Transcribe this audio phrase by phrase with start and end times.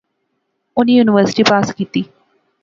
[0.77, 2.01] انی یونیورسٹی پاس کیتی